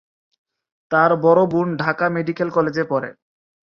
[0.91, 3.09] তার বড় বোন ঢাকা মেডিকেল কলেজে পড়ে।